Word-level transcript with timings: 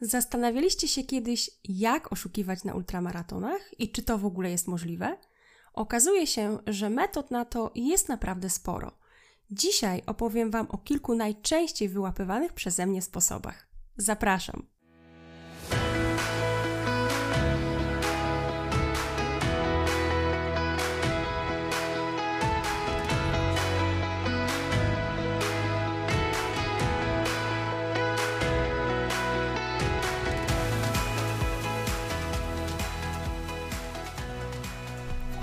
Zastanawialiście 0.00 0.88
się 0.88 1.02
kiedyś, 1.02 1.50
jak 1.64 2.12
oszukiwać 2.12 2.64
na 2.64 2.74
ultramaratonach 2.74 3.80
i 3.80 3.92
czy 3.92 4.02
to 4.02 4.18
w 4.18 4.26
ogóle 4.26 4.50
jest 4.50 4.68
możliwe? 4.68 5.16
Okazuje 5.72 6.26
się, 6.26 6.58
że 6.66 6.90
metod 6.90 7.30
na 7.30 7.44
to 7.44 7.72
jest 7.74 8.08
naprawdę 8.08 8.50
sporo. 8.50 8.92
Dzisiaj 9.50 10.02
opowiem 10.06 10.50
Wam 10.50 10.66
o 10.70 10.78
kilku 10.78 11.14
najczęściej 11.14 11.88
wyłapywanych 11.88 12.52
przeze 12.52 12.86
mnie 12.86 13.02
sposobach. 13.02 13.66
Zapraszam! 13.96 14.79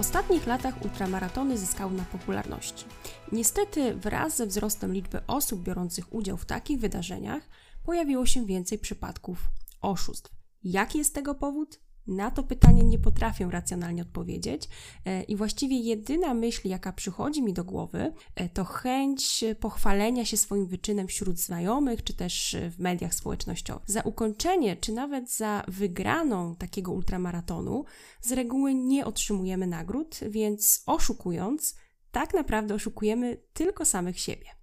Ostatnich 0.07 0.47
latach 0.47 0.81
ultramaratony 0.81 1.57
zyskały 1.57 1.93
na 1.93 2.03
popularności. 2.03 2.85
Niestety, 3.31 3.95
wraz 3.95 4.37
ze 4.37 4.47
wzrostem 4.47 4.93
liczby 4.93 5.19
osób 5.27 5.63
biorących 5.63 6.13
udział 6.13 6.37
w 6.37 6.45
takich 6.45 6.79
wydarzeniach, 6.79 7.43
pojawiło 7.83 8.25
się 8.25 8.45
więcej 8.45 8.79
przypadków 8.79 9.37
oszustw. 9.81 10.31
Jaki 10.63 10.97
jest 10.97 11.15
tego 11.15 11.35
powód? 11.35 11.79
Na 12.07 12.31
to 12.31 12.43
pytanie 12.43 12.83
nie 12.83 12.99
potrafię 12.99 13.47
racjonalnie 13.51 14.01
odpowiedzieć 14.01 14.69
e, 15.05 15.23
i 15.23 15.35
właściwie 15.35 15.79
jedyna 15.79 16.33
myśl, 16.33 16.67
jaka 16.67 16.93
przychodzi 16.93 17.43
mi 17.43 17.53
do 17.53 17.63
głowy, 17.63 18.13
e, 18.35 18.49
to 18.49 18.63
chęć 18.63 19.43
pochwalenia 19.59 20.25
się 20.25 20.37
swoim 20.37 20.67
wyczynem 20.67 21.07
wśród 21.07 21.39
znajomych, 21.39 22.03
czy 22.03 22.13
też 22.13 22.55
w 22.69 22.79
mediach 22.79 23.13
społecznościowych. 23.13 23.91
Za 23.91 24.01
ukończenie, 24.01 24.75
czy 24.75 24.91
nawet 24.91 25.31
za 25.31 25.63
wygraną 25.67 26.55
takiego 26.55 26.91
ultramaratonu 26.91 27.85
z 28.21 28.31
reguły 28.31 28.73
nie 28.73 29.05
otrzymujemy 29.05 29.67
nagród, 29.67 30.19
więc 30.29 30.83
oszukując, 30.85 31.75
tak 32.11 32.33
naprawdę 32.33 32.73
oszukujemy 32.73 33.37
tylko 33.53 33.85
samych 33.85 34.19
siebie. 34.19 34.57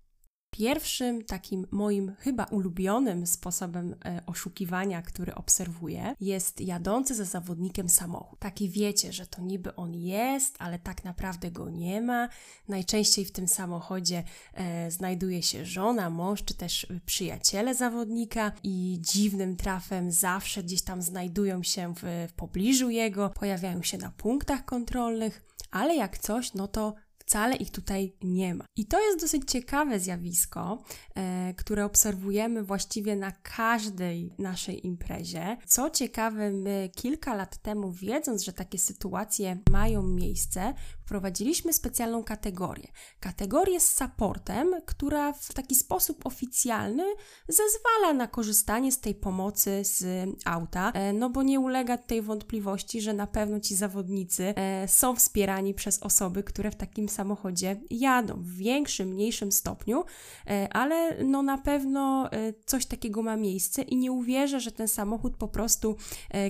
Pierwszym 0.56 1.24
takim 1.24 1.66
moim 1.70 2.14
chyba 2.18 2.44
ulubionym 2.44 3.26
sposobem 3.26 3.94
e, 4.04 4.22
oszukiwania, 4.26 5.02
który 5.02 5.34
obserwuję, 5.34 6.14
jest 6.20 6.60
jadący 6.60 7.14
za 7.14 7.24
zawodnikiem 7.24 7.88
samochód. 7.88 8.38
Taki 8.38 8.70
wiecie, 8.70 9.12
że 9.12 9.26
to 9.26 9.42
niby 9.42 9.76
on 9.76 9.94
jest, 9.94 10.56
ale 10.58 10.78
tak 10.78 11.04
naprawdę 11.04 11.50
go 11.50 11.70
nie 11.70 12.02
ma. 12.02 12.28
Najczęściej 12.68 13.24
w 13.24 13.32
tym 13.32 13.48
samochodzie 13.48 14.24
e, 14.54 14.90
znajduje 14.90 15.42
się 15.42 15.64
żona, 15.64 16.10
mąż 16.10 16.44
czy 16.44 16.54
też 16.54 16.86
przyjaciele 17.06 17.74
zawodnika 17.74 18.52
i 18.62 18.98
dziwnym 19.00 19.56
trafem 19.56 20.12
zawsze 20.12 20.62
gdzieś 20.62 20.82
tam 20.82 21.02
znajdują 21.02 21.62
się 21.62 21.94
w, 21.94 22.28
w 22.28 22.32
pobliżu 22.32 22.90
jego, 22.90 23.30
pojawiają 23.30 23.82
się 23.82 23.98
na 23.98 24.10
punktach 24.10 24.64
kontrolnych, 24.64 25.42
ale 25.70 25.96
jak 25.96 26.18
coś, 26.18 26.54
no 26.54 26.68
to 26.68 26.94
wcale 27.26 27.56
ich 27.56 27.70
tutaj 27.70 28.16
nie 28.22 28.54
ma. 28.54 28.64
I 28.76 28.86
to 28.86 29.06
jest 29.06 29.20
dosyć 29.20 29.50
ciekawe 29.50 30.00
zjawisko, 30.00 30.82
e, 31.14 31.54
które 31.54 31.84
obserwujemy 31.84 32.62
właściwie 32.62 33.16
na 33.16 33.32
każdej 33.32 34.34
naszej 34.38 34.86
imprezie. 34.86 35.56
Co 35.66 35.90
ciekawe, 35.90 36.50
my 36.50 36.90
kilka 36.96 37.34
lat 37.34 37.58
temu, 37.58 37.92
wiedząc, 37.92 38.42
że 38.42 38.52
takie 38.52 38.78
sytuacje 38.78 39.58
mają 39.70 40.02
miejsce, 40.02 40.74
wprowadziliśmy 41.04 41.72
specjalną 41.72 42.24
kategorię. 42.24 42.88
Kategorię 43.20 43.80
z 43.80 43.96
supportem, 43.96 44.74
która 44.86 45.32
w 45.32 45.54
taki 45.54 45.74
sposób 45.74 46.26
oficjalny 46.26 47.04
zezwala 47.48 48.14
na 48.14 48.28
korzystanie 48.28 48.92
z 48.92 49.00
tej 49.00 49.14
pomocy 49.14 49.82
z 49.84 50.28
auta, 50.44 50.92
e, 50.94 51.12
no 51.12 51.30
bo 51.30 51.42
nie 51.42 51.60
ulega 51.60 51.98
tej 51.98 52.22
wątpliwości, 52.22 53.00
że 53.00 53.12
na 53.12 53.26
pewno 53.26 53.60
ci 53.60 53.74
zawodnicy 53.74 54.54
e, 54.56 54.88
są 54.88 55.16
wspierani 55.16 55.74
przez 55.74 56.02
osoby, 56.02 56.42
które 56.42 56.70
w 56.70 56.76
takim 56.76 57.08
samochodzie 57.14 57.80
jadą 57.90 58.34
w 58.42 58.52
większym, 58.52 59.08
mniejszym 59.08 59.52
stopniu, 59.52 60.04
e, 60.46 60.68
ale 60.72 61.24
no 61.24 61.42
na 61.42 61.58
pewno 61.58 62.30
coś 62.66 62.86
takiego 62.86 63.22
ma 63.22 63.36
miejsce 63.36 63.82
i 63.82 63.96
nie 63.96 64.12
uwierzę, 64.12 64.60
że 64.60 64.72
ten 64.72 64.88
samochód 64.88 65.36
po 65.36 65.48
prostu 65.48 65.96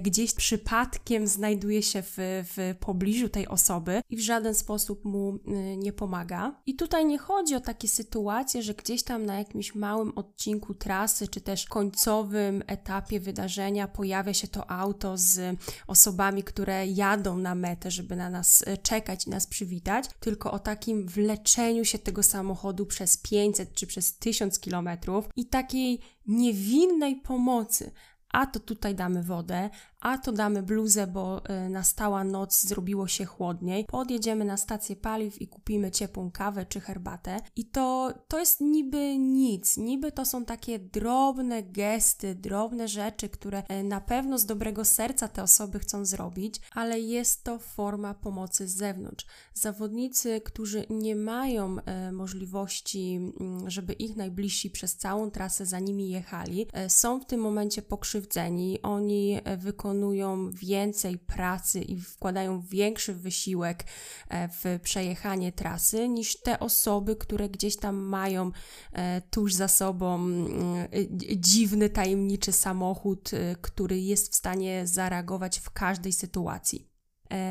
gdzieś 0.02 0.34
przypadkiem 0.34 1.26
znajduje 1.26 1.82
się 1.82 2.02
w, 2.02 2.14
w 2.56 2.74
pobliżu 2.80 3.28
tej 3.28 3.48
osoby 3.48 4.02
i 4.10 4.16
w 4.16 4.20
żaden 4.20 4.54
sposób 4.54 5.04
mu 5.04 5.38
nie 5.76 5.92
pomaga. 5.92 6.60
I 6.66 6.76
tutaj 6.76 7.06
nie 7.06 7.18
chodzi 7.18 7.54
o 7.54 7.60
takie 7.60 7.88
sytuacje, 7.88 8.62
że 8.62 8.74
gdzieś 8.74 9.02
tam 9.02 9.26
na 9.26 9.38
jakimś 9.38 9.74
małym 9.74 10.12
odcinku 10.16 10.74
trasy, 10.74 11.28
czy 11.28 11.40
też 11.40 11.66
końcowym 11.66 12.62
etapie 12.66 13.20
wydarzenia 13.20 13.88
pojawia 13.88 14.34
się 14.34 14.48
to 14.48 14.70
auto 14.70 15.16
z 15.16 15.58
osobami, 15.86 16.42
które 16.42 16.86
jadą 16.86 17.38
na 17.38 17.54
metę, 17.54 17.90
żeby 17.90 18.16
na 18.16 18.30
nas 18.30 18.64
czekać 18.82 19.26
i 19.26 19.30
nas 19.30 19.46
przywitać, 19.46 20.04
tylko 20.20 20.52
o 20.54 20.58
takim 20.58 21.06
wleczeniu 21.06 21.84
się 21.84 21.98
tego 21.98 22.22
samochodu 22.22 22.86
przez 22.86 23.16
500 23.16 23.74
czy 23.74 23.86
przez 23.86 24.18
1000 24.18 24.60
kilometrów 24.60 25.28
i 25.36 25.46
takiej 25.46 26.00
niewinnej 26.26 27.16
pomocy, 27.16 27.90
a 28.28 28.46
to 28.46 28.60
tutaj 28.60 28.94
damy 28.94 29.22
wodę, 29.22 29.70
a 30.04 30.18
to 30.18 30.32
damy 30.32 30.62
bluzę, 30.62 31.06
bo 31.06 31.42
y, 31.66 31.68
nastała 31.68 32.24
noc, 32.24 32.62
zrobiło 32.62 33.08
się 33.08 33.24
chłodniej. 33.24 33.84
Podjedziemy 33.84 34.44
na 34.44 34.56
stację 34.56 34.96
paliw 34.96 35.42
i 35.42 35.48
kupimy 35.48 35.90
ciepłą 35.90 36.30
kawę 36.30 36.66
czy 36.66 36.80
herbatę. 36.80 37.40
I 37.56 37.64
to, 37.64 38.12
to 38.28 38.38
jest 38.38 38.60
niby 38.60 39.18
nic, 39.18 39.76
niby 39.76 40.12
to 40.12 40.24
są 40.24 40.44
takie 40.44 40.78
drobne 40.78 41.62
gesty, 41.62 42.34
drobne 42.34 42.88
rzeczy, 42.88 43.28
które 43.28 43.62
y, 43.80 43.84
na 43.84 44.00
pewno 44.00 44.38
z 44.38 44.46
dobrego 44.46 44.84
serca 44.84 45.28
te 45.28 45.42
osoby 45.42 45.78
chcą 45.78 46.04
zrobić, 46.04 46.60
ale 46.72 47.00
jest 47.00 47.44
to 47.44 47.58
forma 47.58 48.14
pomocy 48.14 48.68
z 48.68 48.76
zewnątrz. 48.76 49.26
Zawodnicy, 49.54 50.40
którzy 50.40 50.86
nie 50.90 51.16
mają 51.16 51.76
y, 51.78 52.12
możliwości, 52.12 53.32
mm, 53.40 53.70
żeby 53.70 53.92
ich 53.92 54.16
najbliżsi 54.16 54.70
przez 54.70 54.96
całą 54.96 55.30
trasę 55.30 55.66
za 55.66 55.78
nimi 55.78 56.10
jechali, 56.10 56.66
są 56.88 57.20
w 57.20 57.26
tym 57.26 57.40
momencie 57.40 57.82
pokrzywdzeni. 57.82 58.82
Oni 58.82 59.40
wykonują 59.56 59.93
wykonują 59.94 60.50
więcej 60.50 61.18
pracy 61.18 61.80
i 61.80 62.00
wkładają 62.00 62.60
większy 62.60 63.14
wysiłek 63.14 63.84
e, 64.28 64.48
w 64.48 64.80
przejechanie 64.82 65.52
trasy 65.52 66.08
niż 66.08 66.36
te 66.36 66.60
osoby, 66.60 67.16
które 67.16 67.48
gdzieś 67.48 67.76
tam 67.76 67.96
mają 67.96 68.50
e, 68.92 69.22
tuż 69.30 69.54
za 69.54 69.68
sobą 69.68 70.14
mm, 70.14 70.88
dziwny, 71.36 71.90
tajemniczy 71.90 72.52
samochód, 72.52 73.30
e, 73.34 73.56
który 73.60 74.00
jest 74.00 74.32
w 74.32 74.34
stanie 74.34 74.86
zareagować 74.86 75.58
w 75.58 75.70
każdej 75.70 76.12
sytuacji. 76.12 76.94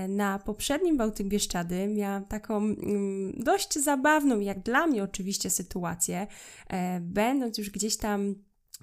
Na 0.08 0.40
poprzednim 0.40 0.98
Bałtyk 0.98 1.28
Bieszczady 1.28 1.88
miałam 1.88 2.25
taką 2.25 2.58
mm, 2.58 3.34
dość 3.44 3.80
zabawną, 3.80 4.40
jak 4.40 4.60
dla 4.60 4.88
mnie 4.88 5.04
oczywiście, 5.04 5.50
sytuację. 5.50 6.28
Będąc 7.02 7.58
już 7.58 7.70
gdzieś 7.70 7.98
tam 7.98 8.36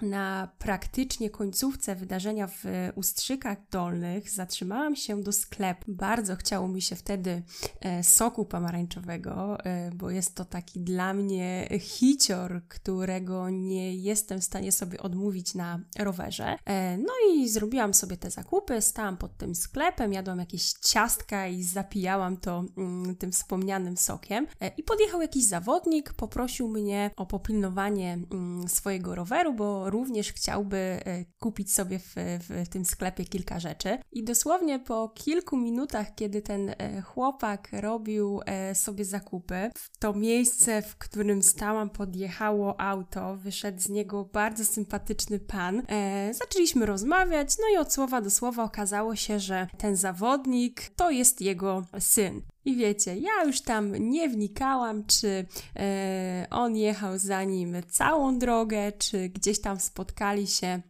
na 0.02 0.48
praktycznie 0.58 1.30
końcówce 1.30 1.96
wydarzenia 1.96 2.46
w 2.46 2.64
Ustrzykach 2.94 3.58
Dolnych 3.70 4.30
zatrzymałam 4.30 4.96
się 4.96 5.22
do 5.22 5.32
sklepu. 5.32 5.84
Bardzo 5.88 6.36
chciało 6.36 6.68
mi 6.68 6.82
się 6.82 6.96
wtedy 6.96 7.42
e, 7.80 8.04
soku 8.04 8.44
pomarańczowego, 8.44 9.64
e, 9.64 9.90
bo 9.94 10.10
jest 10.10 10.34
to 10.34 10.44
taki 10.44 10.80
dla 10.80 11.14
mnie 11.14 11.68
hicior, 11.80 12.62
którego 12.68 13.50
nie 13.50 13.94
jestem 13.94 14.40
w 14.40 14.44
stanie 14.44 14.72
sobie 14.72 15.00
odmówić 15.00 15.54
na 15.54 15.80
rowerze. 15.98 16.56
E, 16.64 16.98
no 16.98 17.12
i 17.32 17.48
zrobiłam 17.48 17.94
sobie 17.94 18.16
te 18.16 18.30
zakupy, 18.30 18.80
stałam 18.80 19.16
pod 19.16 19.36
tym 19.36 19.54
sklepem, 19.54 20.12
jadłam 20.12 20.38
jakieś 20.38 20.72
ciastka 20.72 21.46
i 21.46 21.62
zapijałam 21.62 22.36
to 22.36 22.64
mm, 22.76 23.16
tym 23.16 23.32
wspomnianym 23.32 23.96
sokiem. 23.96 24.46
I 24.76 24.82
podjechał 24.82 25.22
jakiś 25.22 25.44
zawodnik, 25.44 26.12
poprosił 26.12 26.68
mnie 26.68 27.10
o 27.16 27.26
popilnowanie 27.26 28.18
mm, 28.32 28.68
swojego 28.68 29.14
roweru, 29.14 29.54
bo 29.54 29.79
również 29.84 30.32
chciałby 30.32 30.76
e, 30.76 31.24
kupić 31.38 31.74
sobie 31.74 31.98
w, 31.98 32.14
w 32.48 32.68
tym 32.68 32.84
sklepie 32.84 33.24
kilka 33.24 33.60
rzeczy. 33.60 33.98
I 34.12 34.24
dosłownie 34.24 34.78
po 34.78 35.08
kilku 35.08 35.56
minutach, 35.56 36.14
kiedy 36.14 36.42
ten 36.42 36.68
e, 36.68 37.02
chłopak 37.02 37.68
robił 37.72 38.40
e, 38.46 38.74
sobie 38.74 39.04
zakupy, 39.04 39.70
w 39.74 39.98
to 39.98 40.14
miejsce, 40.14 40.82
w 40.82 40.96
którym 40.96 41.42
stałam, 41.42 41.90
podjechało 41.90 42.80
auto, 42.80 43.36
wyszedł 43.36 43.80
z 43.80 43.88
niego 43.88 44.24
bardzo 44.24 44.64
sympatyczny 44.64 45.38
pan. 45.38 45.82
Zaczęliśmy 46.30 46.86
rozmawiać, 46.86 47.56
no 47.58 47.64
i 47.74 47.78
od 47.78 47.92
słowa 47.92 48.20
do 48.20 48.30
słowa 48.30 48.64
okazało 48.64 49.16
się, 49.16 49.38
że 49.38 49.66
ten 49.78 49.96
zawodnik 49.96 50.90
to 50.96 51.10
jest 51.10 51.40
jego 51.40 51.84
syn. 51.98 52.42
I 52.64 52.76
wiecie, 52.76 53.16
ja 53.16 53.44
już 53.46 53.60
tam 53.60 53.96
nie 53.96 54.28
wnikałam, 54.28 55.04
czy 55.06 55.46
e, 55.76 56.46
on 56.50 56.76
jechał 56.76 57.18
za 57.18 57.44
nim 57.44 57.76
całą 57.88 58.38
drogę, 58.38 58.92
czy 58.92 59.28
gdzieś 59.28 59.60
tam 59.60 59.80
spotkali 59.80 60.46
się 60.46 60.82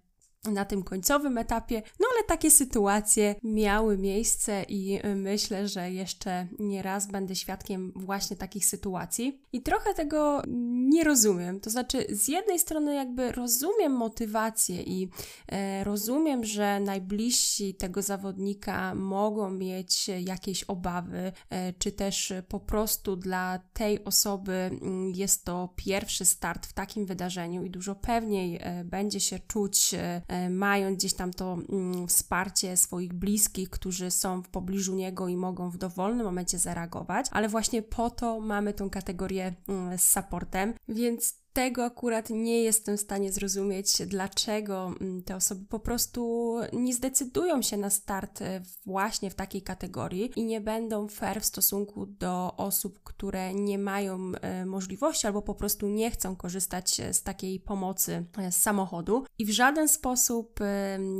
na 0.45 0.65
tym 0.65 0.83
końcowym 0.83 1.39
etapie. 1.39 1.83
No 2.01 2.07
ale 2.15 2.25
takie 2.25 2.51
sytuacje 2.51 3.35
miały 3.43 3.99
miejsce 3.99 4.63
i 4.69 5.07
y, 5.07 5.17
myślę, 5.17 5.69
że 5.69 5.93
jeszcze 5.93 6.47
nie 6.59 6.83
raz 6.83 7.07
będę 7.07 7.37
świadkiem 7.37 7.93
właśnie 7.97 8.37
takich 8.37 8.67
sytuacji. 8.67 9.41
I 9.53 9.63
trochę 9.63 9.95
tego 9.95 10.43
nie 10.89 11.05
rozumiem. 11.05 11.61
To 11.61 11.71
znaczy, 11.71 12.07
z 12.11 12.29
jednej 12.29 12.59
strony, 12.59 12.95
jakby 12.95 13.33
rozumiem 13.33 13.93
motywację 13.93 14.83
i 14.83 15.09
e, 15.49 15.85
rozumiem, 15.85 16.45
że 16.45 16.81
najbliżsi 16.81 17.75
tego 17.75 18.03
zawodnika 18.03 18.95
mogą 18.95 19.51
mieć 19.51 20.09
jakieś 20.09 20.65
obawy, 20.65 21.33
e, 21.51 21.73
czy 21.73 21.93
też 21.93 22.33
po 22.49 22.61
prostu 22.61 23.17
dla 23.17 23.61
tej 23.73 24.05
osoby 24.05 24.53
mm, 24.53 25.11
jest 25.11 25.45
to 25.45 25.75
pierwszy 25.77 26.25
start 26.25 26.67
w 26.67 26.73
takim 26.73 27.07
wydarzeniu 27.07 27.65
i 27.65 27.71
dużo 27.71 27.95
pewniej 27.95 28.59
e, 28.61 28.85
będzie 28.85 29.21
się 29.21 29.39
czuć, 29.39 29.95
e, 30.31 30.51
mając 30.51 30.99
gdzieś 30.99 31.15
tam 31.15 31.33
to 31.33 31.59
mm, 31.69 32.09
wsparcie 32.09 32.77
swoich 32.77 33.13
bliskich, 33.13 33.71
którzy 33.71 34.11
są 34.11 34.43
w 34.43 34.49
pobliżu 34.49 34.95
niego 34.95 35.29
i 35.29 35.37
mogą 35.37 35.71
w 35.71 35.79
dowolnym 35.79 36.27
momencie 36.27 36.59
zareagować, 36.59 37.27
ale 37.31 37.49
właśnie 37.49 37.83
po 37.83 38.11
to 38.11 38.41
mamy 38.41 38.73
tą 38.75 38.91
kategorię 38.91 39.55
mm, 39.69 39.99
z 39.99 40.11
supportem, 40.11 40.75
więc 40.89 41.41
tego 41.53 41.85
akurat 41.85 42.31
nie 42.31 42.63
jestem 42.63 42.97
w 42.97 43.01
stanie 43.01 43.33
zrozumieć, 43.33 44.03
dlaczego 44.07 44.95
mm, 45.01 45.23
te 45.23 45.37
osoby 45.37 45.67
po 45.69 45.81
prostu 45.81 46.55
nie 46.73 46.95
zdecydują 46.95 47.63
się 47.63 47.77
na 47.77 47.91
start 47.91 48.43
e, 48.43 48.63
właśnie 48.87 49.31
w 49.31 49.35
takiej 49.35 49.63
kategorii 49.63 50.31
i 50.37 50.45
nie 50.45 50.61
będą 50.61 51.09
fair 51.09 51.41
w 51.41 51.45
stosunku 51.45 52.07
do 52.07 52.57
osób, 52.57 53.01
które 53.05 53.55
nie 53.55 53.79
mają 53.79 54.33
e, 54.41 54.67
możliwości 54.67 55.27
albo 55.27 55.43
po 55.43 55.55
prostu 55.55 55.89
nie 55.89 56.11
chcą 56.11 56.37
korzystać 56.37 57.01
e, 57.01 57.15
z 57.15 57.23
takiej 57.23 57.61
pomocy 57.61 58.25
z 58.51 58.57
samochodu. 58.57 59.25
I 59.39 59.47
w 59.47 59.51
żaden 59.51 59.89
sposób 59.89 60.61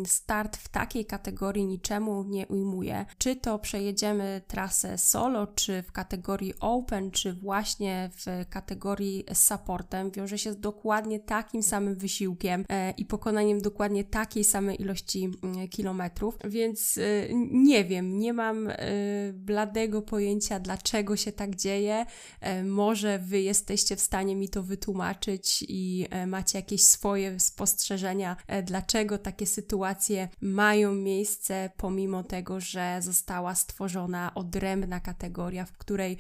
start 0.07 0.57
w 0.57 0.69
takiej 0.69 1.07
kategorii 1.07 1.67
niczemu 1.67 2.25
nie 2.25 2.47
ujmuje. 2.47 3.07
Czy 3.19 3.37
to 3.37 3.59
przejedziemy 3.59 4.43
trasę 4.47 4.99
solo, 4.99 5.47
czy 5.47 5.83
w 5.83 5.93
kategorii 5.93 6.55
open, 6.61 7.11
czy 7.11 7.33
właśnie 7.33 8.11
w 8.17 8.49
kategorii 8.51 9.25
supportem 9.35 10.11
wiąże 10.21 10.39
się 10.39 10.53
z 10.53 10.61
dokładnie 10.61 11.21
takim 11.21 11.63
samym 11.63 11.95
wysiłkiem 11.95 12.65
e, 12.69 12.91
i 12.91 13.05
pokonaniem 13.05 13.61
dokładnie 13.61 14.05
takiej 14.05 14.45
samej 14.45 14.83
ilości 14.83 15.31
mm, 15.43 15.69
kilometrów, 15.69 16.39
więc 16.45 16.99
e, 16.99 17.03
nie 17.51 17.85
wiem, 17.85 18.19
nie 18.19 18.33
mam 18.33 18.69
e, 18.69 18.77
bladego 19.33 20.03
pojęcia, 20.03 20.61
dlaczego 20.61 21.17
się 21.17 21.33
tak 21.33 21.57
dzieje. 21.57 22.07
Może 22.65 23.19
wy 23.19 23.41
jesteście 23.41 23.97
w 23.97 24.01
stanie 24.01 24.37
mi 24.37 24.49
to 24.49 24.63
wytłumaczyć 24.63 25.65
i 25.69 26.07
macie 26.27 26.59
jakieś 26.59 26.85
swoje 26.85 27.41
spostrzeżenia, 27.41 28.37
dlaczego 28.63 29.19
takie 29.19 29.47
sytuacje 29.47 30.29
mają 30.41 30.95
miejsce, 30.95 31.71
pomimo 31.77 32.25
tego, 32.25 32.61
że 32.61 32.99
została 33.03 33.55
stworzona 33.55 34.35
odrębna 34.35 35.01
kategoria, 35.01 35.65
w 35.65 35.73
której 35.73 36.19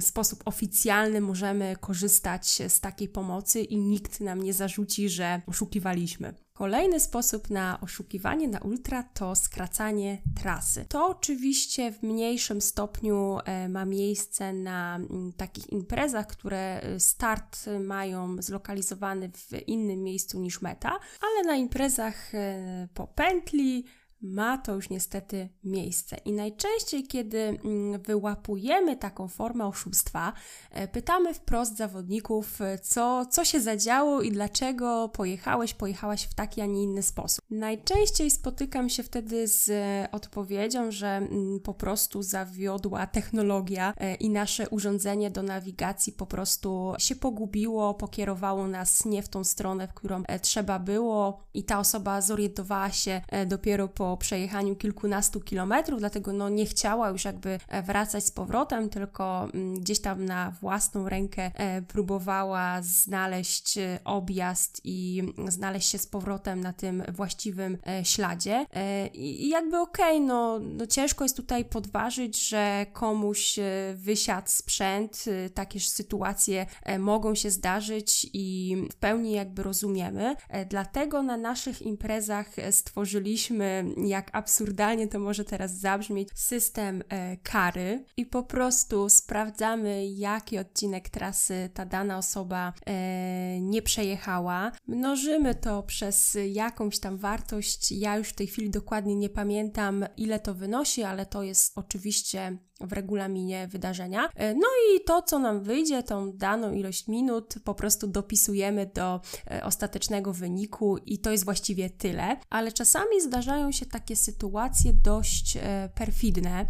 sposób 0.00 0.42
oficjalny 0.44 1.20
możemy 1.20 1.76
korzystać 1.80 2.62
z 2.68 2.80
takiej 2.80 3.08
pomocy 3.10 3.60
i 3.60 3.78
nikt 3.78 4.20
nam 4.20 4.42
nie 4.42 4.54
zarzuci, 4.54 5.08
że 5.08 5.40
oszukiwaliśmy. 5.46 6.34
Kolejny 6.60 7.00
sposób 7.00 7.50
na 7.50 7.78
oszukiwanie 7.80 8.48
na 8.48 8.58
ultra 8.58 9.02
to 9.02 9.34
skracanie 9.34 10.18
trasy. 10.40 10.84
To 10.88 11.06
oczywiście 11.06 11.92
w 11.92 12.02
mniejszym 12.02 12.60
stopniu 12.60 13.38
e, 13.44 13.68
ma 13.68 13.84
miejsce 13.84 14.52
na 14.52 14.96
mm, 14.96 15.32
takich 15.32 15.72
imprezach, 15.72 16.26
które 16.26 16.80
e, 16.80 17.00
start 17.00 17.66
mają 17.80 18.36
zlokalizowany 18.42 19.30
w 19.32 19.68
innym 19.68 20.02
miejscu 20.02 20.40
niż 20.40 20.62
meta, 20.62 20.98
ale 21.20 21.46
na 21.46 21.56
imprezach 21.56 22.34
e, 22.34 22.88
po 22.94 23.06
pętli 23.06 23.84
ma 24.22 24.58
to 24.58 24.74
już 24.74 24.90
niestety 24.90 25.48
miejsce. 25.64 26.16
I 26.24 26.32
najczęściej, 26.32 27.06
kiedy 27.06 27.38
mm, 27.38 28.02
wyłapujemy 28.02 28.96
taką 28.96 29.28
formę 29.28 29.66
oszustwa, 29.66 30.32
e, 30.70 30.88
pytamy 30.88 31.34
wprost 31.34 31.76
zawodników, 31.76 32.60
e, 32.60 32.78
co, 32.78 33.26
co 33.26 33.44
się 33.44 33.60
zadziało 33.60 34.22
i 34.22 34.30
dlaczego 34.30 35.08
pojechałeś, 35.08 35.74
pojechałaś 35.74 36.22
w 36.22 36.34
taki, 36.34 36.60
a 36.60 36.66
nie 36.66 36.82
inny 36.82 37.02
sposób. 37.02 37.44
Najczęściej 37.50 38.30
spotykam 38.30 38.88
się 38.88 39.02
wtedy 39.02 39.48
z 39.48 39.68
e, 39.68 40.08
odpowiedzią, 40.12 40.90
że 40.90 41.08
mm, 41.08 41.60
po 41.60 41.74
prostu 41.74 42.22
zawiodła 42.22 43.06
technologia 43.06 43.94
i 44.20 44.30
nasze 44.30 44.68
urządzenie 44.68 45.30
do 45.30 45.42
nawigacji 45.42 46.12
po 46.12 46.26
prostu 46.26 46.94
się 46.98 47.16
pogubiło, 47.16 47.94
pokierowało 47.94 48.68
nas 48.68 49.04
nie 49.04 49.22
w 49.22 49.28
tą 49.28 49.44
stronę, 49.44 49.88
w 49.88 49.94
którą 49.94 50.22
trzeba 50.42 50.78
było, 50.78 51.44
i 51.54 51.64
ta 51.64 51.78
osoba 51.78 52.20
zorientowała 52.20 52.90
się 52.90 53.20
dopiero 53.46 53.88
po 53.88 54.09
przejechaniu 54.16 54.76
kilkunastu 54.76 55.40
kilometrów, 55.40 56.00
dlatego 56.00 56.32
no 56.32 56.48
nie 56.48 56.66
chciała 56.66 57.08
już 57.08 57.24
jakby 57.24 57.58
e, 57.68 57.82
wracać 57.82 58.24
z 58.24 58.30
powrotem, 58.30 58.88
tylko 58.88 59.48
mm, 59.54 59.74
gdzieś 59.74 60.00
tam 60.00 60.24
na 60.24 60.50
własną 60.50 61.08
rękę 61.08 61.50
e, 61.54 61.82
próbowała 61.82 62.82
znaleźć 62.82 63.78
e, 63.78 63.98
objazd 64.04 64.80
i 64.84 65.22
znaleźć 65.48 65.90
się 65.90 65.98
z 65.98 66.06
powrotem 66.06 66.60
na 66.60 66.72
tym 66.72 67.02
właściwym 67.08 67.78
śladzie. 68.02 68.66
I 69.14 69.48
jakby 69.48 69.78
okej, 69.78 70.16
okay, 70.16 70.26
no, 70.26 70.58
no 70.58 70.86
ciężko 70.86 71.24
jest 71.24 71.36
tutaj 71.36 71.64
podważyć, 71.64 72.48
że 72.48 72.86
komuś 72.92 73.58
wysiadł 73.94 74.48
sprzęt, 74.48 75.24
takie 75.54 75.80
sytuacje 75.80 76.66
mogą 76.98 77.34
się 77.34 77.50
zdarzyć 77.50 78.30
i 78.32 78.76
w 78.92 78.94
pełni 78.94 79.32
jakby 79.32 79.62
rozumiemy. 79.62 80.36
Dlatego 80.68 81.22
na 81.22 81.36
naszych 81.36 81.82
imprezach 81.82 82.50
stworzyliśmy 82.70 83.84
jak 84.06 84.30
absurdalnie 84.32 85.08
to 85.08 85.18
może 85.18 85.44
teraz 85.44 85.72
zabrzmieć, 85.72 86.28
system 86.34 87.02
e, 87.08 87.36
kary 87.36 88.04
i 88.16 88.26
po 88.26 88.42
prostu 88.42 89.08
sprawdzamy, 89.08 90.06
jaki 90.06 90.58
odcinek 90.58 91.08
trasy 91.08 91.70
ta 91.74 91.86
dana 91.86 92.18
osoba 92.18 92.72
e, 92.86 93.60
nie 93.60 93.82
przejechała. 93.82 94.72
Mnożymy 94.86 95.54
to 95.54 95.82
przez 95.82 96.38
jakąś 96.46 96.98
tam 96.98 97.18
wartość. 97.18 97.92
Ja 97.92 98.16
już 98.16 98.28
w 98.28 98.34
tej 98.34 98.46
chwili 98.46 98.70
dokładnie 98.70 99.16
nie 99.16 99.28
pamiętam, 99.28 100.04
ile 100.16 100.40
to 100.40 100.54
wynosi, 100.54 101.02
ale 101.02 101.26
to 101.26 101.42
jest 101.42 101.72
oczywiście 101.74 102.58
w 102.80 102.92
regulaminie 102.92 103.68
wydarzenia. 103.68 104.28
E, 104.34 104.54
no 104.54 104.66
i 104.88 105.04
to, 105.04 105.22
co 105.22 105.38
nam 105.38 105.62
wyjdzie, 105.62 106.02
tą 106.02 106.32
daną 106.32 106.72
ilość 106.72 107.08
minut, 107.08 107.54
po 107.64 107.74
prostu 107.74 108.06
dopisujemy 108.06 108.90
do 108.94 109.20
e, 109.50 109.64
ostatecznego 109.64 110.32
wyniku 110.32 110.98
i 110.98 111.18
to 111.18 111.30
jest 111.30 111.44
właściwie 111.44 111.90
tyle. 111.90 112.36
Ale 112.50 112.72
czasami 112.72 113.20
zdarzają 113.20 113.72
się 113.72 113.86
takie 113.86 114.16
sytuacje 114.16 114.92
dość 114.92 115.56
e, 115.56 115.88
perfidne. 115.94 116.66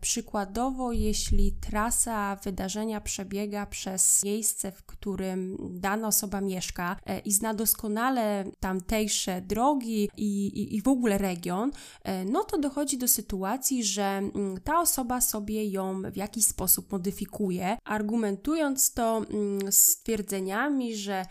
Przykładowo, 0.00 0.92
jeśli 0.92 1.52
trasa 1.52 2.36
wydarzenia 2.36 3.00
przebiega 3.00 3.66
przez 3.66 4.22
miejsce, 4.24 4.72
w 4.72 4.84
którym 4.84 5.56
dana 5.70 6.08
osoba 6.08 6.40
mieszka 6.40 6.96
i 7.24 7.32
zna 7.32 7.54
doskonale 7.54 8.44
tamtejsze 8.60 9.40
drogi 9.40 10.08
i, 10.16 10.46
i, 10.46 10.76
i 10.76 10.82
w 10.82 10.88
ogóle 10.88 11.18
region, 11.18 11.70
no 12.26 12.44
to 12.44 12.58
dochodzi 12.58 12.98
do 12.98 13.08
sytuacji, 13.08 13.84
że 13.84 14.02
mm, 14.02 14.60
ta 14.64 14.80
osoba 14.80 15.20
sobie 15.20 15.68
ją 15.68 16.02
w 16.02 16.16
jakiś 16.16 16.46
sposób 16.46 16.92
modyfikuje, 16.92 17.76
argumentując 17.84 18.94
to 18.94 19.16
mm, 19.16 19.72
stwierdzeniami, 19.72 20.96
że 20.96 21.14
e, 21.14 21.26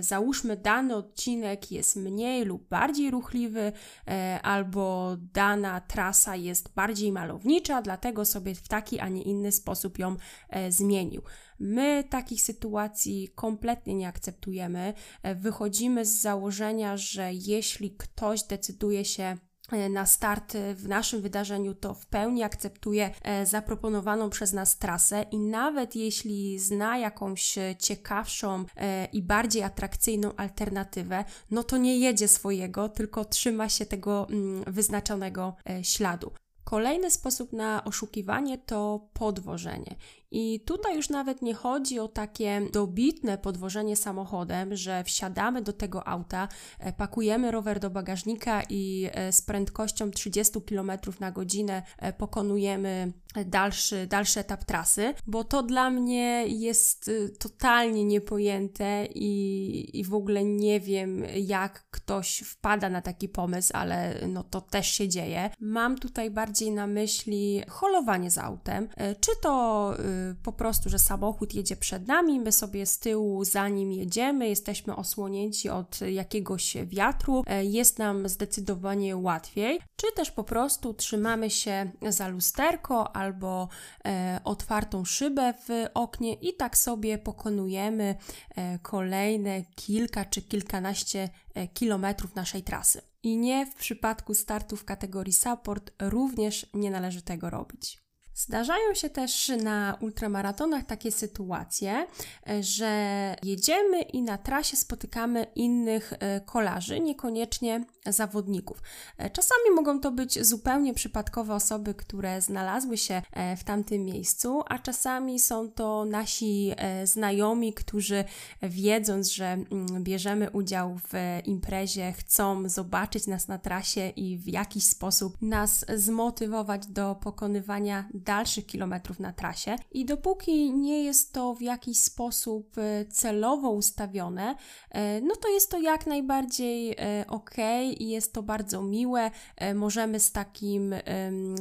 załóżmy 0.00 0.56
dany 0.56 0.96
odcinek 0.96 1.72
jest 1.72 1.96
mniej 1.96 2.44
lub 2.44 2.68
bardziej 2.68 3.10
ruchliwy, 3.10 3.72
e, 4.08 4.40
albo 4.42 5.16
dana 5.32 5.80
trasa 5.80 6.36
jest 6.36 6.74
bardziej 6.74 7.12
malownicza, 7.12 7.82
dlatego 7.82 8.24
sobie 8.24 8.54
w 8.54 8.68
taki, 8.68 9.00
a 9.00 9.08
nie 9.08 9.22
inny 9.22 9.52
sposób 9.52 9.98
ją 9.98 10.16
e, 10.48 10.72
zmienił. 10.72 11.22
My 11.58 12.04
takich 12.10 12.42
sytuacji 12.42 13.28
kompletnie 13.34 13.94
nie 13.94 14.08
akceptujemy. 14.08 14.94
Wychodzimy 15.36 16.04
z 16.04 16.20
założenia, 16.20 16.96
że 16.96 17.30
jeśli 17.32 17.96
ktoś 17.96 18.42
decyduje 18.42 19.04
się 19.04 19.22
E, 19.22 19.51
na 19.90 20.06
start 20.06 20.56
w 20.74 20.88
naszym 20.88 21.22
wydarzeniu, 21.22 21.74
to 21.74 21.94
w 21.94 22.06
pełni 22.06 22.42
akceptuje 22.42 23.10
e, 23.22 23.46
zaproponowaną 23.46 24.30
przez 24.30 24.52
nas 24.52 24.78
trasę 24.78 25.26
i 25.30 25.38
nawet 25.38 25.96
jeśli 25.96 26.58
zna 26.58 26.98
jakąś 26.98 27.58
ciekawszą 27.78 28.64
e, 28.76 29.04
i 29.04 29.22
bardziej 29.22 29.62
atrakcyjną 29.62 30.36
alternatywę, 30.36 31.24
no 31.50 31.62
to 31.62 31.76
nie 31.76 31.98
jedzie 31.98 32.28
swojego, 32.28 32.88
tylko 32.88 33.24
trzyma 33.24 33.68
się 33.68 33.86
tego 33.86 34.26
mm, 34.30 34.64
wyznaczonego 34.66 35.56
śladu. 35.82 36.32
Kolejny 36.64 37.10
sposób 37.10 37.52
na 37.52 37.84
oszukiwanie 37.84 38.58
to 38.58 39.08
podwożenie. 39.12 39.96
I 40.32 40.60
tutaj 40.60 40.96
już 40.96 41.08
nawet 41.08 41.42
nie 41.42 41.54
chodzi 41.54 41.98
o 41.98 42.08
takie 42.08 42.62
dobitne 42.72 43.38
podwożenie 43.38 43.96
samochodem, 43.96 44.76
że 44.76 45.04
wsiadamy 45.04 45.62
do 45.62 45.72
tego 45.72 46.08
auta, 46.08 46.48
e, 46.78 46.92
pakujemy 46.92 47.50
rower 47.50 47.80
do 47.80 47.90
bagażnika 47.90 48.62
i 48.68 49.08
e, 49.12 49.32
z 49.32 49.42
prędkością 49.42 50.10
30 50.10 50.60
km 50.62 50.92
na 51.20 51.30
godzinę 51.30 51.82
e, 51.98 52.12
pokonujemy 52.12 53.12
dalszy, 53.46 54.06
dalszy 54.06 54.40
etap 54.40 54.64
trasy, 54.64 55.14
bo 55.26 55.44
to 55.44 55.62
dla 55.62 55.90
mnie 55.90 56.44
jest 56.46 57.10
totalnie 57.38 58.04
niepojęte 58.04 59.06
i, 59.14 60.00
i 60.00 60.04
w 60.04 60.14
ogóle 60.14 60.44
nie 60.44 60.80
wiem, 60.80 61.24
jak 61.36 61.84
ktoś 61.90 62.38
wpada 62.38 62.88
na 62.90 63.02
taki 63.02 63.28
pomysł, 63.28 63.70
ale 63.74 64.14
no 64.28 64.44
to 64.44 64.60
też 64.60 64.86
się 64.86 65.08
dzieje. 65.08 65.50
Mam 65.60 65.98
tutaj 65.98 66.30
bardziej 66.30 66.72
na 66.72 66.86
myśli 66.86 67.62
holowanie 67.68 68.30
z 68.30 68.38
autem, 68.38 68.88
czy 69.20 69.30
to 69.42 69.94
po 70.42 70.52
prostu, 70.52 70.90
że 70.90 70.98
samochód 70.98 71.54
jedzie 71.54 71.76
przed 71.76 72.08
nami, 72.08 72.40
my 72.40 72.52
sobie 72.52 72.86
z 72.86 72.98
tyłu 72.98 73.44
za 73.44 73.68
nim 73.68 73.92
jedziemy, 73.92 74.48
jesteśmy 74.48 74.96
osłonięci 74.96 75.68
od 75.68 76.00
jakiegoś 76.00 76.76
wiatru, 76.86 77.42
e, 77.46 77.64
jest 77.64 77.98
nam 77.98 78.28
zdecydowanie 78.28 79.16
łatwiej, 79.16 79.80
czy 79.96 80.06
też 80.16 80.30
po 80.30 80.44
prostu 80.44 80.94
trzymamy 80.94 81.50
się 81.50 81.90
za 82.08 82.28
lusterko 82.28 83.16
albo 83.16 83.68
e, 84.04 84.40
otwartą 84.44 85.04
szybę 85.04 85.54
w 85.68 85.86
oknie 85.94 86.34
i 86.34 86.54
tak 86.56 86.76
sobie 86.76 87.18
pokonujemy 87.18 88.14
e, 88.56 88.78
kolejne 88.78 89.62
kilka 89.74 90.24
czy 90.24 90.42
kilkanaście 90.42 91.28
kilometrów 91.74 92.34
naszej 92.34 92.62
trasy. 92.62 93.00
I 93.22 93.36
nie 93.36 93.66
w 93.66 93.74
przypadku 93.74 94.34
startów 94.34 94.84
kategorii 94.84 95.32
support 95.32 95.90
również 96.00 96.66
nie 96.74 96.90
należy 96.90 97.22
tego 97.22 97.50
robić. 97.50 98.01
Zdarzają 98.34 98.94
się 98.94 99.10
też 99.10 99.52
na 99.62 99.96
ultramaratonach 100.00 100.84
takie 100.84 101.12
sytuacje, 101.12 102.06
e, 102.48 102.62
że 102.62 103.36
jedziemy 103.42 104.02
i 104.02 104.22
na 104.22 104.38
trasie 104.38 104.76
spotykamy 104.76 105.46
innych 105.54 106.12
e, 106.12 106.40
kolarzy, 106.40 107.00
niekoniecznie 107.00 107.84
zawodników. 108.06 108.82
E, 109.18 109.30
czasami 109.30 109.70
mogą 109.74 110.00
to 110.00 110.10
być 110.10 110.46
zupełnie 110.46 110.94
przypadkowe 110.94 111.54
osoby, 111.54 111.94
które 111.94 112.40
znalazły 112.40 112.98
się 112.98 113.22
w 113.56 113.64
tamtym 113.64 114.04
miejscu, 114.04 114.62
a 114.68 114.78
czasami 114.78 115.40
są 115.40 115.70
to 115.70 116.04
nasi 116.04 116.72
znajomi, 117.04 117.72
którzy 117.74 118.24
wiedząc, 118.62 119.30
że 119.30 119.46
mm, 119.46 120.04
bierzemy 120.04 120.50
udział 120.50 120.98
w 120.98 121.12
imprezie, 121.46 122.12
chcą 122.12 122.68
zobaczyć 122.68 123.26
nas 123.26 123.48
na 123.48 123.58
trasie 123.58 124.08
i 124.08 124.38
w 124.38 124.48
jakiś 124.48 124.84
sposób 124.84 125.42
nas 125.42 125.84
zmotywować 125.94 126.86
do 126.86 127.14
pokonywania 127.14 128.08
dalszych 128.22 128.66
kilometrów 128.66 129.20
na 129.20 129.32
trasie. 129.32 129.76
I 129.90 130.04
dopóki 130.04 130.72
nie 130.72 131.04
jest 131.04 131.32
to 131.32 131.54
w 131.54 131.62
jakiś 131.62 132.00
sposób 132.00 132.78
e, 132.78 133.04
celowo 133.04 133.70
ustawione, 133.70 134.54
e, 134.90 135.20
no 135.20 135.36
to 135.36 135.48
jest 135.48 135.70
to 135.70 135.78
jak 135.78 136.06
najbardziej 136.06 136.92
e, 136.92 137.24
ok 137.28 137.54
i 137.98 138.08
jest 138.08 138.32
to 138.32 138.42
bardzo 138.42 138.82
miłe. 138.82 139.30
Możemy 139.74 140.20
z 140.20 140.32
takim, 140.32 140.94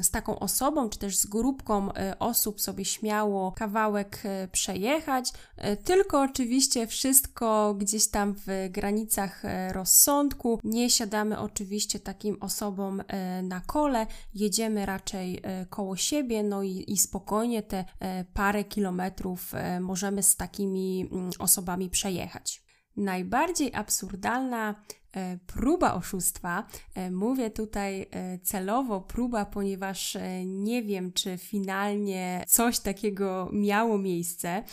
z 0.02 0.12
taką 0.12 0.40
osobą, 0.40 0.90
czy 0.90 1.00
też 1.00 1.18
z 1.18 1.26
grupką 1.26 1.90
osób 2.20 2.62
sobie 2.62 2.86
śmiało 2.86 3.52
kawałek 3.52 4.24
przejechać, 4.52 5.32
tylko 5.84 6.22
oczywiście 6.22 6.88
wszystko 6.88 7.76
gdzieś 7.78 8.08
tam 8.08 8.36
w 8.48 8.70
granicach 8.70 9.44
rozsądku. 9.72 10.60
Nie 10.64 10.90
siadamy 10.90 11.40
oczywiście 11.40 12.00
takim 12.00 12.38
osobom 12.42 13.04
na 13.44 13.62
kole, 13.62 14.08
jedziemy 14.36 14.86
raczej 14.86 15.42
koło 15.70 15.96
siebie, 15.96 16.44
no 16.52 16.64
i, 16.64 16.84
i 16.88 16.98
spokojnie 16.98 17.64
te 17.64 17.86
e, 18.00 18.26
parę 18.34 18.64
kilometrów 18.64 19.54
e, 19.54 19.80
możemy 19.80 20.24
z 20.24 20.36
takimi 20.36 21.10
mm, 21.12 21.32
osobami 21.40 21.90
przejechać. 21.90 22.64
Najbardziej 22.98 23.76
absurdalna 23.76 24.76
próba 25.48 25.94
oszustwa. 25.94 26.68
E, 26.96 27.12
mówię 27.12 27.50
tutaj 27.50 28.02
e, 28.12 28.40
celowo 28.40 29.02
próba, 29.02 29.46
ponieważ 29.46 30.18
nie 30.46 30.84
wiem, 30.84 31.14
czy 31.14 31.38
finalnie 31.38 32.44
coś 32.48 32.80
takiego 32.80 33.50
miało 33.54 33.98
miejsce, 33.98 34.64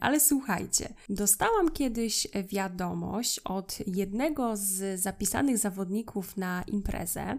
ale 0.00 0.20
słuchajcie, 0.20 0.94
dostałam 1.08 1.70
kiedyś 1.70 2.28
wiadomość 2.48 3.40
od 3.40 3.78
jednego 3.86 4.56
z 4.56 5.00
zapisanych 5.00 5.58
zawodników 5.58 6.36
na 6.36 6.62
imprezę 6.66 7.38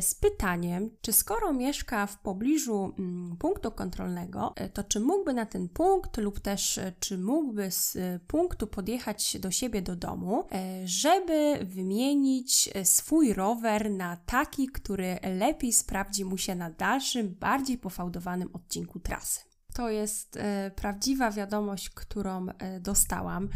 z 0.00 0.14
pytaniem, 0.14 0.90
czy 1.00 1.12
skoro 1.12 1.52
mieszka 1.52 2.06
w 2.06 2.18
pobliżu 2.18 2.92
mm, 2.98 3.36
punktu 3.36 3.70
kontrolnego, 3.70 4.54
to 4.72 4.84
czy 4.84 5.00
mógłby 5.00 5.34
na 5.34 5.46
ten 5.46 5.68
punkt 5.68 6.16
lub 6.16 6.40
też 6.40 6.80
czy 7.00 7.18
mógłby 7.18 7.70
z 7.70 7.98
punktu 8.26 8.66
podjechać 8.66 9.38
do 9.40 9.50
siebie 9.50 9.82
do 9.82 9.96
domu, 9.96 10.44
żeby 10.84 11.66
wymienić 11.78 12.70
e, 12.74 12.84
swój 12.84 13.32
rower 13.32 13.90
na 13.90 14.16
taki, 14.16 14.66
który 14.66 15.18
lepiej 15.38 15.72
sprawdzi 15.72 16.24
mu 16.24 16.38
się 16.38 16.54
na 16.54 16.70
dalszym, 16.70 17.36
bardziej 17.40 17.78
pofałdowanym 17.78 18.48
odcinku 18.52 19.00
trasy. 19.00 19.40
To 19.74 19.90
jest 19.90 20.36
e, 20.36 20.70
prawdziwa 20.76 21.30
wiadomość, 21.30 21.90
którą 21.90 22.46
e, 22.48 22.80
dostałam. 22.80 23.48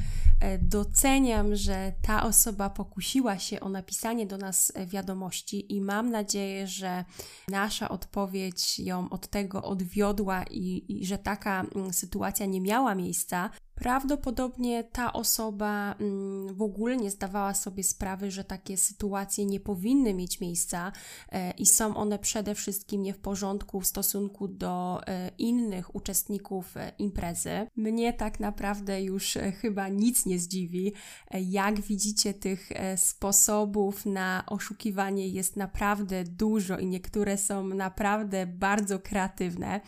Doceniam, 0.60 1.56
że 1.56 1.92
ta 2.02 2.22
osoba 2.22 2.70
pokusiła 2.70 3.38
się 3.38 3.60
o 3.60 3.68
napisanie 3.68 4.26
do 4.26 4.38
nas 4.38 4.72
wiadomości 4.86 5.76
i 5.76 5.80
mam 5.80 6.10
nadzieję, 6.10 6.66
że 6.66 7.04
nasza 7.48 7.88
odpowiedź 7.88 8.78
ją 8.78 9.10
od 9.10 9.28
tego 9.28 9.62
odwiodła 9.62 10.44
i, 10.50 10.84
i 10.88 11.06
że 11.06 11.18
taka 11.18 11.64
mm, 11.74 11.92
sytuacja 11.92 12.46
nie 12.46 12.60
miała 12.60 12.94
miejsca. 12.94 13.50
Prawdopodobnie 13.74 14.84
ta 14.84 15.12
osoba 15.12 15.94
mm, 16.00 16.54
w 16.54 16.62
ogóle 16.62 16.96
nie 16.96 17.10
zdawała 17.10 17.54
sobie 17.54 17.84
sprawy, 17.84 18.30
że 18.30 18.44
takie 18.44 18.76
sytuacje 18.76 19.46
nie 19.46 19.60
powinny 19.60 20.14
mieć 20.14 20.40
miejsca 20.40 20.92
e, 21.32 21.50
i 21.50 21.66
są 21.66 21.96
one 21.96 22.18
przede 22.18 22.54
wszystkim 22.54 23.02
nie 23.02 23.14
w 23.14 23.18
porządku 23.18 23.80
w 23.80 23.86
stosunku 23.86 24.48
do 24.48 25.00
e, 25.06 25.30
innych 25.38 25.94
uczestników 25.94 26.76
e, 26.76 26.92
imprezy. 26.98 27.66
Mnie 27.76 28.12
tak 28.12 28.40
naprawdę 28.40 29.02
już 29.02 29.38
chyba 29.60 29.88
nic 29.88 30.26
nie 30.26 30.38
zdziwi. 30.38 30.92
Jak 31.30 31.80
widzicie, 31.80 32.34
tych 32.34 32.68
sposobów 32.96 34.06
na 34.06 34.44
oszukiwanie 34.46 35.28
jest 35.28 35.56
naprawdę 35.56 36.24
dużo 36.24 36.78
i 36.78 36.86
niektóre 36.86 37.38
są 37.38 37.68
naprawdę 37.68 38.46
bardzo 38.46 38.98
kreatywne. 38.98 39.80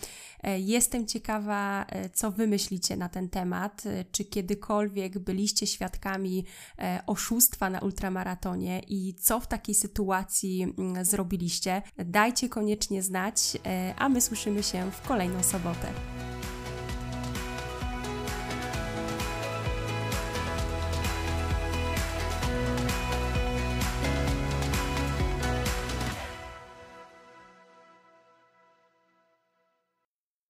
Jestem 0.58 1.06
ciekawa, 1.06 1.86
co 2.12 2.30
wy 2.30 2.46
myślicie 2.46 2.96
na 2.96 3.08
ten 3.08 3.28
temat 3.28 3.73
czy 4.12 4.24
kiedykolwiek 4.24 5.18
byliście 5.18 5.66
świadkami 5.66 6.44
e, 6.78 7.02
oszustwa 7.06 7.70
na 7.70 7.78
ultramaratonie 7.78 8.80
i 8.88 9.14
co 9.14 9.40
w 9.40 9.46
takiej 9.46 9.74
sytuacji 9.74 10.62
mm, 10.62 11.04
zrobiliście. 11.04 11.82
Dajcie 11.98 12.48
koniecznie 12.48 13.02
znać, 13.02 13.58
e, 13.66 13.94
a 13.98 14.08
my 14.08 14.20
słyszymy 14.20 14.62
się 14.62 14.90
w 14.90 15.08
kolejną 15.08 15.42
sobotę. 15.42 16.33